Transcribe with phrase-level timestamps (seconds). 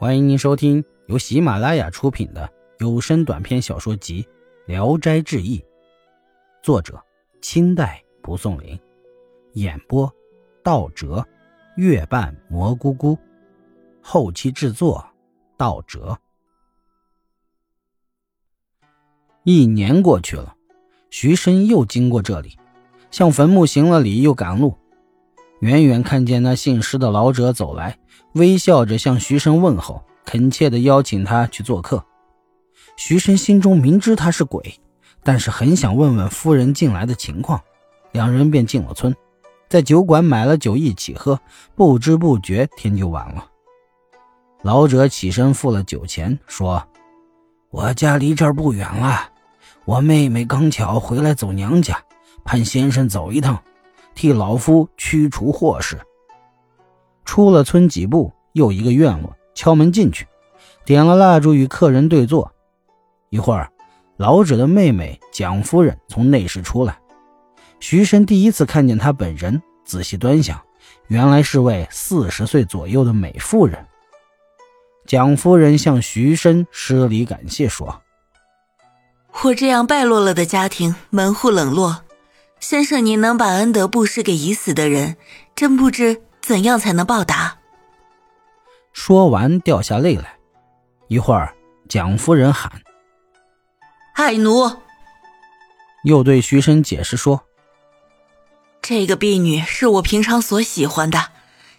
[0.00, 4.22] 欢迎您收听由喜马拉雅出品的有声短篇小说集
[4.64, 5.58] 《聊斋志异》，
[6.62, 6.98] 作者
[7.42, 8.80] 清代蒲松龄，
[9.52, 10.10] 演播
[10.64, 11.22] 道哲、
[11.76, 13.18] 月半蘑菇菇，
[14.00, 15.06] 后期制作
[15.58, 16.18] 道哲。
[19.44, 20.56] 一年过去了，
[21.10, 22.58] 徐生又经过这里，
[23.10, 24.74] 向坟墓行了礼，又赶路。
[25.60, 27.98] 远远看见那姓施的老者走来，
[28.34, 32.04] 微笑着向徐生问候，恳切地邀请他去做客。
[32.96, 34.78] 徐生心中明知他是鬼，
[35.24, 37.60] 但是很想问问夫人近来的情况，
[38.12, 39.14] 两人便进了村，
[39.68, 41.40] 在酒馆买了酒一起喝。
[41.74, 43.46] 不知不觉天就晚了。
[44.62, 46.86] 老者起身付了酒钱，说
[47.70, 49.30] ：“我家离这儿不远了，
[49.86, 51.98] 我妹妹刚巧回来走娘家，
[52.44, 53.58] 盼先生走一趟。”
[54.14, 55.98] 替老夫驱除祸事。
[57.30, 60.26] 出了村几步，又一个院落，敲门进去，
[60.84, 62.50] 点了蜡烛与客人对坐。
[63.28, 63.70] 一会儿，
[64.16, 66.98] 老者的妹妹蒋夫人从内室出来。
[67.78, 70.60] 徐生第一次看见她本人，仔细端详，
[71.06, 73.86] 原来是位四十岁左右的美妇人。
[75.06, 78.02] 蒋夫人向徐生施礼感谢说
[79.44, 82.02] ：“我这样败落了的家庭，门户冷落。”
[82.58, 85.16] 先生，您能把恩德布施给已死的人，
[85.54, 87.58] 真不知怎样才能报答。
[88.92, 90.36] 说完，掉下泪来。
[91.08, 91.54] 一会儿，
[91.88, 92.70] 蒋夫人喊
[94.14, 94.70] ：“爱奴。”
[96.04, 97.42] 又对徐生解释说
[98.80, 101.30] ：“这个婢女是我平常所喜欢的，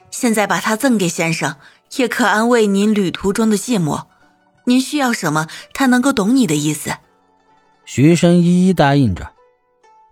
[0.09, 1.55] 现在把她赠给先生，
[1.95, 4.05] 也可安慰您旅途中的寂寞。
[4.65, 6.91] 您需要什么，她能够懂你的意思。”
[7.85, 9.33] 徐生一一答应着。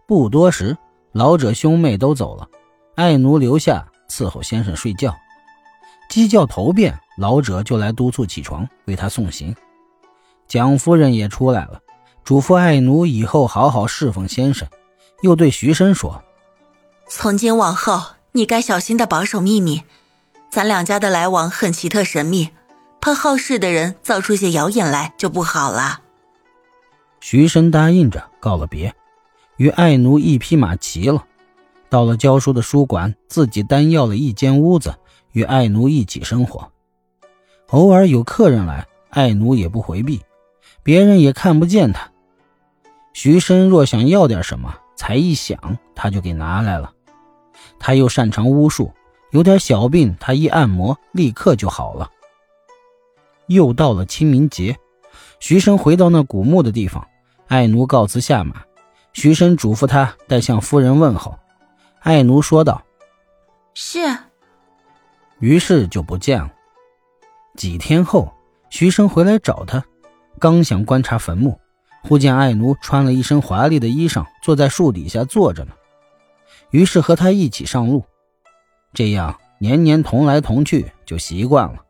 [0.08, 0.76] 不多时，
[1.12, 2.50] 老者兄妹都走了，
[2.96, 5.16] 爱奴留下伺候先生睡觉。
[6.10, 9.56] 鸡叫头遍，老者就来督促起床，为他送行。
[10.48, 11.80] 蒋夫人也出来了，
[12.24, 14.68] 嘱咐爱奴以后好好侍奉先生，
[15.22, 16.24] 又对徐生说
[17.08, 19.84] ：“从今往后，你该小心的保守秘密。
[20.50, 22.50] 咱两家的来往很奇特神秘，
[23.00, 26.02] 怕好事的人造出些谣言来就不好了。”
[27.22, 28.96] 徐生答应着，告了别。
[29.58, 31.26] 与爱奴一匹马骑了，
[31.90, 34.96] 到了教书的书馆，自己单要了一间屋子，
[35.32, 36.72] 与爱奴一起生活。
[37.70, 40.22] 偶尔有客人来，爱奴也不回避，
[40.84, 42.12] 别人也看不见他。
[43.14, 46.92] 徐生若想要点什么，才一想，他就给拿来了。
[47.80, 48.92] 他又擅长巫术，
[49.32, 52.10] 有点小病，他一按摩，立刻就好了。
[53.48, 54.78] 又到了清明节，
[55.40, 57.06] 徐生回到那古墓的地方，
[57.48, 58.62] 爱奴告辞下马。
[59.12, 61.38] 徐生嘱咐他带向夫人问候，
[62.00, 62.82] 爱奴说道
[63.74, 64.00] ：“是。”
[65.40, 66.52] 于是就不见了。
[67.56, 68.34] 几天后，
[68.70, 69.84] 徐生回来找他，
[70.40, 71.60] 刚想观察坟墓，
[72.04, 75.74] 忽见爱奴穿了一身华丽的衣裳，坐在树底下坐着呢。
[76.72, 78.04] 于是和他一起上路，
[78.94, 81.84] 这样年年同来同去就习惯了。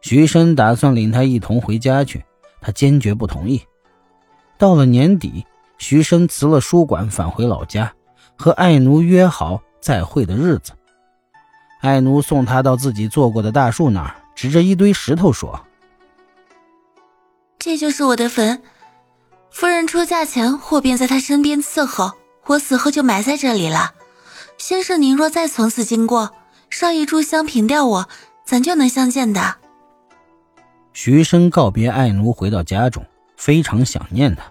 [0.00, 2.24] 徐生打算领他一同回家去，
[2.60, 3.62] 他坚决不同意。
[4.58, 5.46] 到了年底。
[5.78, 7.92] 徐生辞了书馆，返回老家，
[8.42, 10.72] 和爱奴约好再会的日子。
[11.80, 15.64] 爱奴送他到自己坐过的大树那儿，指着一堆石头说
[17.58, 18.60] ：“这就是我的坟。
[19.50, 22.10] 夫人出嫁前，我便在她身边伺候；
[22.46, 23.92] 我死后就埋在这里了。
[24.58, 26.30] 先生，您若再从此经过，
[26.68, 28.08] 烧一炷香凭吊我，
[28.44, 29.56] 咱就能相见的。”
[30.92, 33.04] 徐生告别爱奴，回到家中，
[33.36, 34.42] 非常想念他。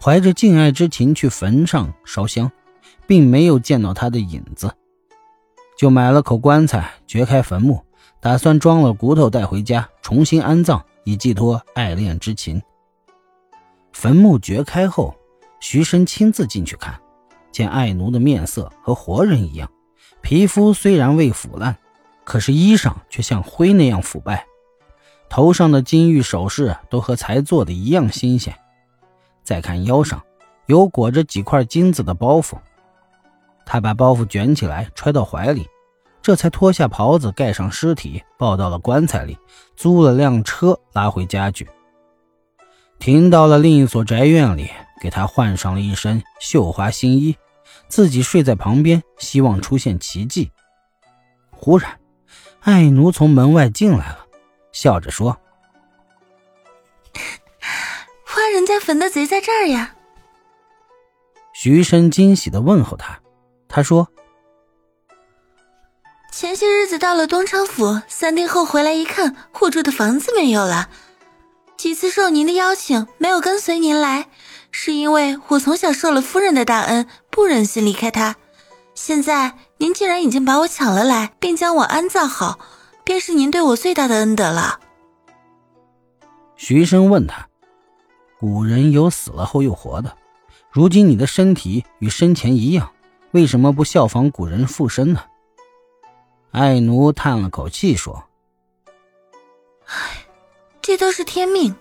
[0.00, 2.50] 怀着敬爱之情去坟上烧香，
[3.06, 4.74] 并没有见到他的影子，
[5.76, 7.82] 就买了口棺材，掘开坟墓，
[8.20, 12.62] 打算装了骨头带回家重新安葬，以寄托爱恋之情。
[13.92, 15.14] 坟墓掘开后，
[15.60, 16.98] 徐生亲自进去看，
[17.50, 19.70] 见爱奴的面色和活人一样，
[20.22, 21.76] 皮肤虽然未腐烂，
[22.24, 24.46] 可是衣裳却像灰那样腐败，
[25.28, 28.54] 头上的金玉首饰都和才做的一样新鲜。
[29.42, 30.22] 再看腰上，
[30.66, 32.56] 有裹着几块金子的包袱。
[33.64, 35.68] 他把包袱卷起来，揣到怀里，
[36.20, 39.38] 这才脱下袍子，盖上尸体，抱到了棺材里，
[39.76, 41.68] 租了辆车拉回家去。
[42.98, 44.70] 停到了另一所宅院里，
[45.00, 47.36] 给他换上了一身绣花新衣，
[47.88, 50.50] 自己睡在旁边，希望出现奇迹。
[51.50, 51.98] 忽然，
[52.60, 54.26] 爱奴从门外进来了，
[54.72, 55.38] 笑着说。
[58.52, 59.94] 人家坟的贼在这儿呀！
[61.54, 63.18] 徐生惊喜的问候他，
[63.74, 64.06] 他说
[66.30, 70.90] ：“前些日子到了东昌府，三天后回来一看，我住的房子没有了。
[71.78, 74.28] 几次受您的邀请，没有跟随您来，
[74.70, 78.36] 是因为我从小受了夫人的大恩，不忍心离开她。
[78.94, 82.58] 现在您既然已经把我抢了来，并将我安葬好，
[83.04, 84.80] 便是您对我最大的恩德了。
[86.56, 87.48] 徐生问他
[88.38, 90.14] ：“古人有死了后又活的，
[90.70, 92.92] 如今你的身体与生前一样，
[93.32, 95.24] 为什么不效仿古人附身呢？”
[96.52, 98.24] 爱奴叹了口气说
[99.86, 100.26] ：“唉，
[100.80, 101.74] 这都是天命。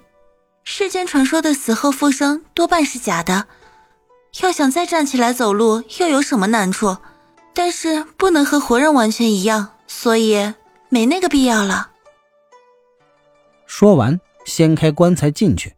[0.64, 3.48] 世间传说的死后复生多半是假的。
[4.42, 6.98] 要想再站起来走路，又有什么难处？
[7.54, 10.54] 但是不能和活人完全一样，所以
[10.88, 11.92] 没那个必要了。”
[13.68, 15.76] 说完，掀开棺材进去，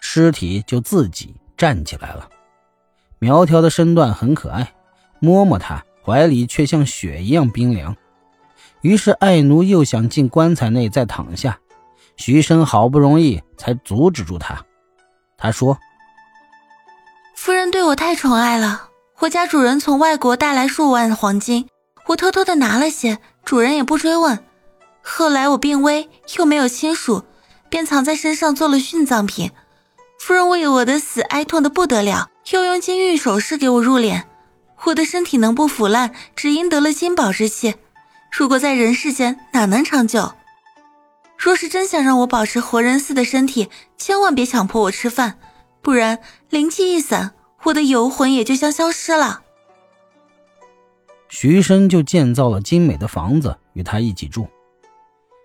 [0.00, 2.28] 尸体就自己站起来了。
[3.20, 4.74] 苗条的身段很可爱，
[5.22, 7.96] 摸摸他怀里却像雪一样冰凉。
[8.80, 11.60] 于是，爱奴又想进棺材内再躺下，
[12.16, 14.66] 徐生好不容易才阻止住他。
[15.38, 15.78] 他说
[17.36, 18.88] ：“夫人对我太宠爱了，
[19.20, 21.68] 我家主人从外国带来数万黄金，
[22.06, 24.36] 我偷偷的拿了些，主人也不追问。
[25.00, 27.24] 后来我病危，又没有亲属，
[27.68, 29.52] 便藏在身上做了殉葬品。
[30.18, 34.24] 夫人为我的死哀痛的不得了，又用金玉首饰给我入殓。
[34.86, 37.74] 我的身体能不腐烂，只因得了金宝之气。”
[38.32, 40.32] 如果在人世间，哪能长久？
[41.36, 43.68] 若是真想让我保持活人似的身体，
[43.98, 45.38] 千万别强迫我吃饭，
[45.82, 46.18] 不然
[46.48, 47.32] 灵气一散，
[47.64, 49.42] 我的游魂也就将消失了。
[51.28, 54.48] 徐生就建造了精美的房子与他一起住，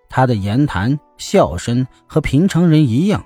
[0.09, 3.25] 他的言谈笑声和平常人一样，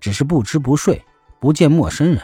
[0.00, 1.02] 只是不吃不睡，
[1.40, 2.20] 不见陌生人。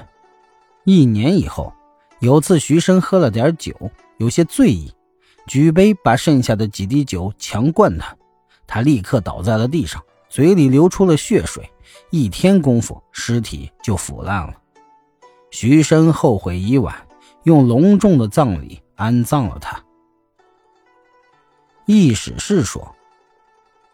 [0.84, 1.72] 一年以后，
[2.20, 3.74] 有次徐生喝了点酒，
[4.18, 4.92] 有些醉意。
[5.46, 8.14] 举杯把剩下的几滴酒强灌他，
[8.66, 11.70] 他立刻倒在了地上，嘴里流出了血水。
[12.10, 14.54] 一天功夫，尸体就腐烂了。
[15.50, 16.94] 徐生后悔已晚，
[17.44, 19.82] 用隆重的葬礼安葬了他。
[21.86, 22.94] 易史是说，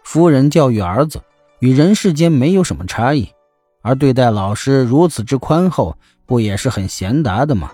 [0.02, 1.22] 夫人教育儿子
[1.60, 3.28] 与人世间没有什么差异，
[3.82, 7.70] 而对待老师如此之宽厚，不也是很贤达的吗？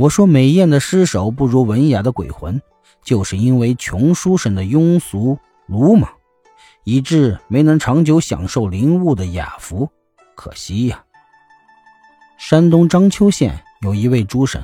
[0.00, 2.62] 我说美艳的尸首不如文雅的鬼魂。
[3.02, 6.10] 就是因为穷书生的庸俗鲁莽，
[6.84, 9.88] 以致没能长久享受灵物的雅福，
[10.34, 11.02] 可惜呀。
[12.38, 14.62] 山东章丘县有一位诸生，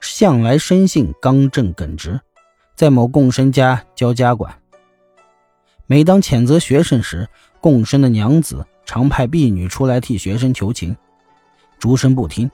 [0.00, 2.20] 向来生性刚正耿直，
[2.74, 4.54] 在某贡生家教家管。
[5.86, 7.28] 每当谴责学生时，
[7.60, 10.96] 贡生的娘子常派婢女出来替学生求情，
[11.78, 12.50] 诸生不听。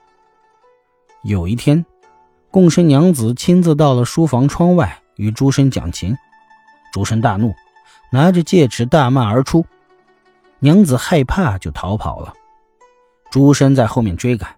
[1.23, 1.87] 有一天，
[2.55, 5.03] 贡生娘子亲自到了书房窗外。
[5.17, 6.17] 与朱生讲情，
[6.93, 7.53] 朱生大怒，
[8.13, 9.67] 拿着戒尺大骂而出。
[10.61, 12.33] 娘子害怕，就逃跑了。
[13.29, 14.55] 朱生在后面追赶，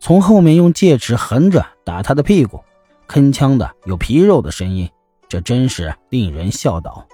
[0.00, 2.58] 从后面用戒尺横着打他的屁股，
[3.06, 4.90] 铿锵的有皮肉的声音，
[5.28, 7.06] 这真是令人笑倒。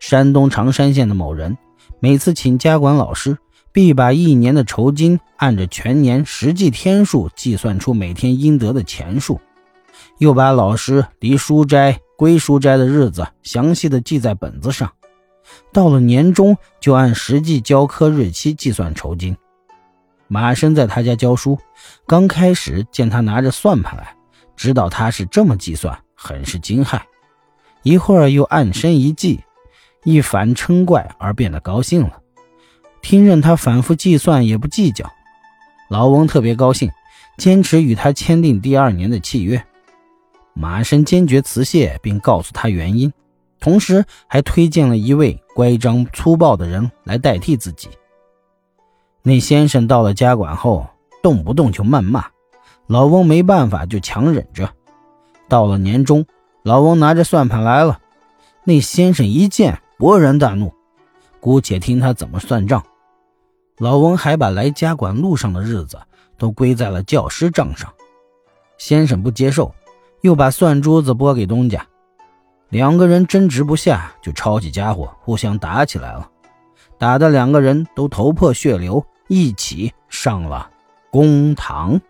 [0.00, 1.56] 山东长山县的某人，
[2.00, 3.38] 每次请家管老师，
[3.78, 9.40] 必把一年的酬金按着全年实际天数计算出每天应得的钱数。
[10.18, 14.90] 又把老师离书斋归书斋的日子详细的记在本子上，
[15.72, 19.36] 到了年终就按实际教科日期计算酬金。
[20.26, 21.56] 马生在他家教书，
[22.04, 24.12] 刚开始见他拿着算盘来，
[24.56, 27.00] 知道他是这么计算，很是惊骇。
[27.84, 29.38] 一会儿又暗生一计，
[30.02, 32.20] 一反嗔怪而变得高兴了。
[33.02, 35.10] 听任他反复计算也不计较。
[35.88, 36.90] 老翁特别高兴，
[37.36, 39.64] 坚持与他签订第二年的契约。
[40.52, 43.12] 马生坚决辞谢，并告诉他原因，
[43.60, 47.88] 同时还推荐了一位乖张粗暴的人来代替自己。
[49.22, 50.86] 那先生到了家馆后，
[51.22, 52.26] 动不动就谩骂，
[52.86, 54.68] 老翁没办法，就强忍着。
[55.48, 56.26] 到了年终，
[56.62, 58.00] 老翁拿着算盘来了，
[58.64, 60.74] 那先生一见，勃然大怒。
[61.40, 62.84] 姑且听他怎么算账。
[63.78, 65.98] 老翁还把来家馆路上的日子
[66.36, 67.92] 都归在了教师账上，
[68.76, 69.74] 先生不接受。
[70.22, 71.86] 又把算珠子拨给东家，
[72.70, 76.28] 两个人争执不下，就抄起家伙互相打起来了，
[76.98, 80.68] 打的两个人都头破血流，一起上了
[81.08, 82.00] 公堂。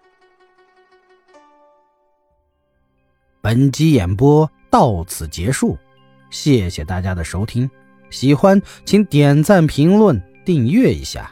[3.42, 5.76] 本集演播到此结束，
[6.30, 7.70] 谢谢大家的收听，
[8.10, 11.30] 喜欢请点赞、评论、订阅一下。